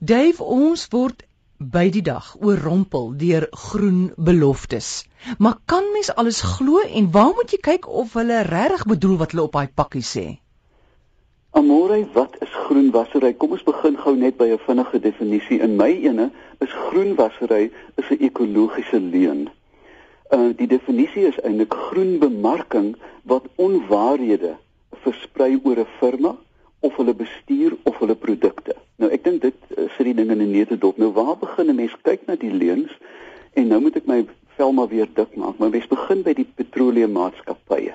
[0.00, 1.26] Dave, ons word
[1.60, 5.04] by die dag oorrompel deur groen beloftes.
[5.36, 9.34] Maar kan mens alles glo en waar moet jy kyk of hulle regtig bedoel wat
[9.34, 10.24] hulle op daai pakkie sê?
[11.52, 13.34] Amore, wat is groen wassery?
[13.36, 15.60] Kom ons begin gou net by 'n vinnige definisie.
[15.60, 16.30] In my ene
[16.64, 17.68] is groen wassery
[18.00, 19.50] 'n ekologiese leuen.
[20.32, 24.56] Uh die definisie is eintlik groen bemarking wat onwaarhede
[25.04, 26.38] versprei oor 'n firma
[26.80, 28.76] of hulle bestuur of hulle produkte.
[28.96, 30.98] Nou ek dink dit uh, sit die ding in 'n neete dop.
[30.98, 32.92] Nou waar begin 'n mens kyk na die leuns?
[33.54, 34.24] En nou moet ek my
[34.56, 37.94] vel maar weer dik maak, maar mens begin by die petroleummaatskappye.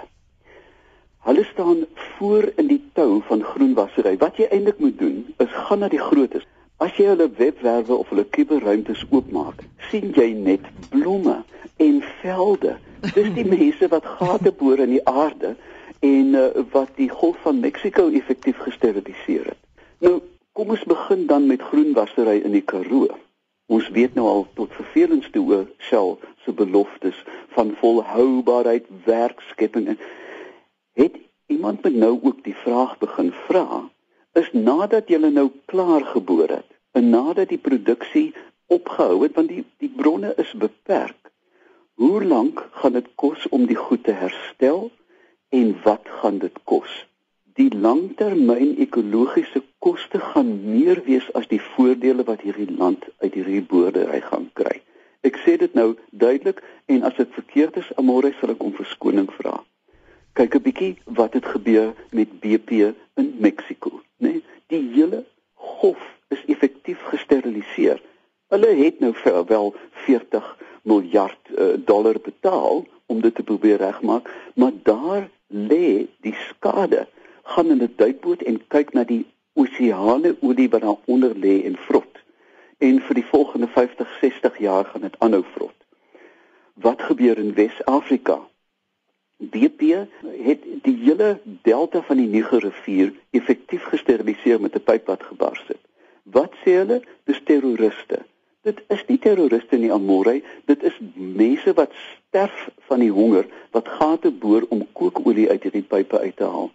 [1.25, 1.85] Hulle staan
[2.17, 4.17] voor in die tou van groenwassery.
[4.17, 6.45] Wat jy eintlik moet doen, is gaan na die grootes.
[6.77, 11.39] As jy hulle webwerwe of hulle kuberruimtes oopmaak, sien jy net blomme
[11.81, 12.75] en velde.
[13.13, 15.55] Dis die mense wat gate boor in die aarde
[15.99, 19.61] en uh, wat die Golf van Mexiko effektief gesteriliseer het.
[19.99, 20.21] Nou,
[20.51, 23.07] kom ons begin dan met groenwassery in die Karoo.
[23.65, 27.23] Ons weet nou al tot vervelings toe oor Shell se beloftes
[27.55, 29.99] van volhoubaarheid, werkskepping en
[30.93, 33.83] het iemand met nou ook die vraag begin vra
[34.33, 38.27] is nadat jy nou klaar geboor het en nadat die produksie
[38.71, 41.31] opgehou het want die die bronne is beperk
[42.01, 44.89] hoe lank gaan dit kos om die goed te herstel
[45.59, 46.95] en wat gaan dit kos
[47.59, 53.63] die langtermyn ekologiese koste gaan meer wees as die voordele wat hierdie land uit hierdie
[53.73, 54.81] boerdery gaan kry
[55.29, 55.93] ek sê dit nou
[56.25, 56.59] duidelik
[56.95, 59.55] en as dit verkeerd is amore sal ek om verskoning vra
[60.35, 64.31] kyk 'n bietjie wat het gebeur met BP in Mexiko, né?
[64.31, 68.01] Nee, die hele golf is effektief gesteriliseer.
[68.51, 74.29] Hulle het nou vir wel 40 miljard uh, dollar betaal om dit te probeer regmaak,
[74.55, 77.07] maar daar lê die skade.
[77.43, 81.77] Gaan in 'n duikboot en kyk na die oseane olie wat daar onder lê en
[81.77, 82.13] vrot.
[82.77, 85.75] En vir die volgende 50, 60 jaar gaan dit aanhou vrot.
[86.73, 88.39] Wat gebeur in Wes-Afrika?
[89.37, 95.63] BP het die hele delta van die Nigerrivier effektief gesteriliseer met 'n pyp wat gebars
[95.67, 95.81] het.
[96.23, 97.01] Wat sê hulle?
[97.23, 98.25] Dis terroriste.
[98.65, 103.45] Dit is nie terroriste nie, Amorey, dit is mense wat sterf van die honger
[103.77, 106.71] wat gate boor om kookolie uit hierdie pype uit te haal.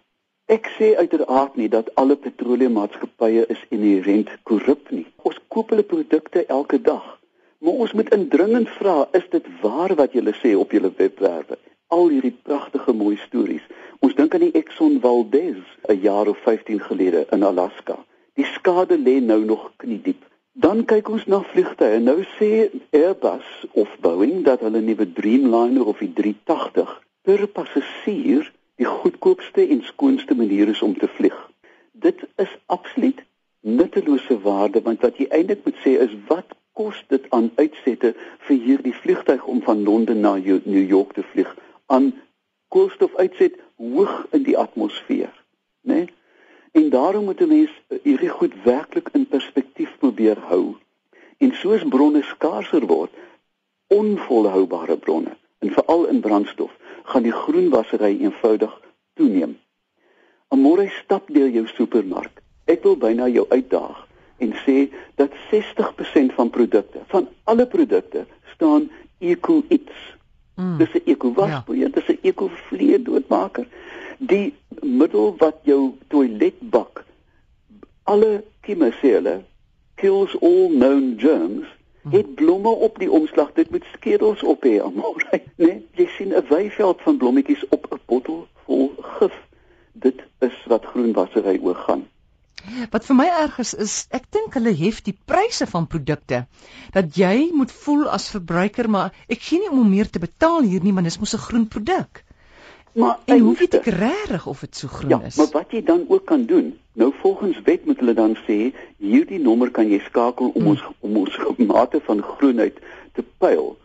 [0.51, 5.05] Ek sê uiteraard nie dat alle petroleummaatskappye is inherënt korrup nie.
[5.27, 7.17] Ons koop hulle produkte elke dag.
[7.59, 11.59] Maar ons moet indringend vra, is dit waar wat julle sê op julle webwerwe?
[11.91, 13.63] al hierdie pragtige mooi stories.
[13.99, 15.59] Ons dink aan die Exxon Valdez
[15.91, 17.97] 'n jaar of 15 gelede in Alaska.
[18.39, 20.30] Die skade lê nou nog kniediep.
[20.53, 21.99] Dan kyk ons na vliegtye.
[22.03, 26.91] Nou sê Airbus of Boeing dat hulle nuwe Dreamliner of die 380
[27.21, 31.37] per passasier die goedkoopste en skoonste manier is om te vlieg.
[31.91, 33.23] Dit is absoluut
[33.61, 38.15] nuttelose waarde want wat jy eintlik moet sê is wat kos dit aan uitsette
[38.47, 41.51] vir hierdie vliegtyg om van Londen na New York te vlieg?
[41.91, 42.13] aan
[42.67, 45.30] koolstofuitset hoog in die atmosfeer,
[46.91, 47.71] daarom moet 'n mens
[48.03, 50.75] hierdie goed werklik in perspektief probeer hou.
[51.37, 53.11] En soos bronne skaarser word,
[53.87, 56.71] onvolhoubare bronne, en veral in brandstof,
[57.03, 58.81] gaan die groenwasery eenvoudig
[59.13, 59.57] toeneem.
[60.47, 62.41] Amore stap deur jou supermark.
[62.65, 68.91] Ek wil byna jou uitdaag en sê dat 60% van produkte, van alle produkte, staan
[69.19, 70.11] eco iets
[70.61, 70.77] Mm.
[70.77, 71.93] Dis 'n ekowaspoeier, ja.
[71.93, 73.67] dis 'n ekovlee doodmaker.
[74.17, 74.53] Die
[74.97, 77.05] middel wat jou toiletbak
[78.03, 79.35] alle kieme sê hulle
[80.01, 81.67] kills all known germs.
[82.01, 82.11] Mm.
[82.15, 85.75] Het blomme op die omslag, dit moet skedels op hê, amore, né?
[85.99, 89.35] Jy sien 'n weiveld van blommetjies op 'n bottel vol gif.
[89.93, 92.07] Dit is wat groenwassery oor gaan.
[92.89, 96.45] Wat vir my erg is is ek dink hulle hef die pryse van produkte
[96.93, 100.83] dat jy moet voel as verbruiker maar ek gee nie om meer te betaal hier
[100.83, 102.23] nie want dit is mos 'n groen produk.
[102.93, 105.35] Maar en hoe weet ek regtig of dit so groen ja, is?
[105.35, 109.39] Maar wat jy dan ook kan doen, nou volgens wet moet hulle dan sê hierdie
[109.39, 110.69] nommer kan jy skakel om hmm.
[110.75, 112.79] ons om ons mate van groenheid
[113.13, 113.77] te pyl.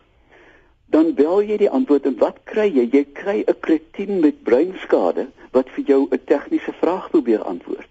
[0.91, 2.87] Dan bel jy die antwoord en wat kry jy?
[2.91, 7.87] Jy kry 'n kretien met breinskade wat vir jou 'n tegniese vraag probeer antwoord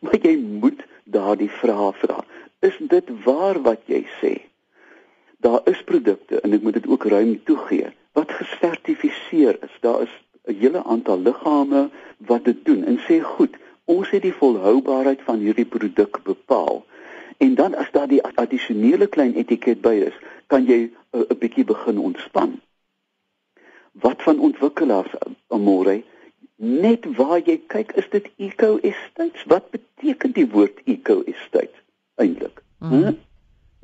[0.00, 2.24] maar jy moet daardie vraag vra.
[2.64, 4.32] Is dit waar wat jy sê?
[5.40, 9.76] Daar is produkte en ek moet dit ook ruim toegee wat gesertifiseer is.
[9.80, 10.14] Daar is
[10.46, 15.38] 'n hele aantal liggame wat dit doen en sê goed, ons het die volhoubaarheid van
[15.38, 16.84] hierdie produk bepaal.
[17.38, 20.16] En dan as daar die addisionele klein etiket by is,
[20.46, 22.60] kan jy 'n bietjie begin ontspan.
[23.92, 25.12] Wat van ontwikkelaars
[25.48, 26.02] amore?
[26.60, 31.76] net waar jy kyk is dit eco estates wat beteken die woord eco estate
[32.20, 33.18] eintlik Mm.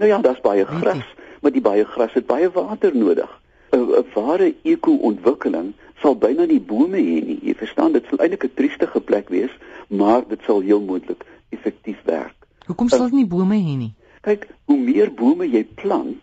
[0.01, 1.05] Nou ja, daar's baie gras,
[1.41, 3.29] maar die baie gras het baie water nodig.
[3.77, 7.39] 'n Ware eko-ontwikkeling sal byna nie bome hê nie.
[7.43, 9.53] Jy verstaan, dit sal eintlik 'n triestige plek wees,
[9.89, 12.37] maar dit sal heel moontlik effektief werk.
[12.67, 13.95] Hoekom sal dit nie bome hê nie?
[14.23, 16.23] Kyk, hoe meer bome jy plant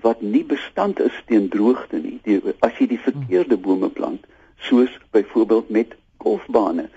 [0.00, 4.26] wat nie bestand is teen droogte nie, die, as jy die verkeerde bome plant,
[4.56, 6.88] soos byvoorbeeld met golfbane,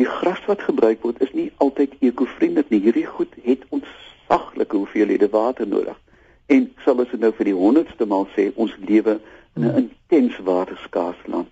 [0.00, 2.80] die gras wat gebruik word is nie altyd ekovriendelik nie.
[2.80, 5.98] Hierdie goed het ontsaglike hoeveelhede water nodig.
[6.46, 9.20] En sal ons nou vir die 100ste maal sê ons lewe
[9.56, 11.48] in 'n intens waterskaars land.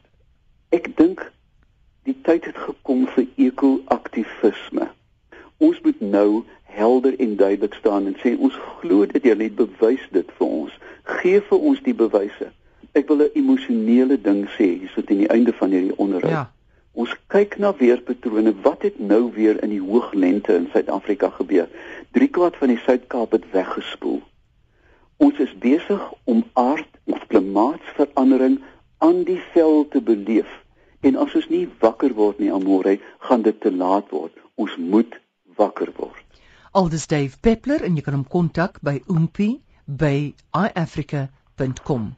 [0.70, 1.24] Ek dink
[2.06, 4.86] die tyd het gekom vir eko-aktivisme.
[5.58, 10.06] Ons moet nou helder en duidelik staan en sê ons glo dit jy het bewys
[10.14, 10.78] dit vir ons.
[11.20, 12.52] Geef vir ons die bewyse.
[12.94, 16.30] Ek wil 'n emosionele ding sê hier so teen die einde van hierdie onderhoud.
[16.32, 16.50] Ja.
[16.94, 18.54] Ons kyk na weerpatrone.
[18.62, 21.68] Wat het nou weer in die hooglente in Suid-Afrika gebeur?
[22.10, 24.22] 3 kwart van die Suid-Kaap het weggespoel.
[25.16, 28.60] Ons is besig om aard- of klimaatsverandering
[29.00, 30.50] aan die veld te beleef.
[31.00, 34.36] En as ons nie wakker word nie amore, gaan dit te laat word.
[34.60, 35.16] Ons moet
[35.56, 36.24] wakker word.
[36.76, 42.10] Aldus Dave Peppler en jy kan hom kontak by oompie by iafrica.com.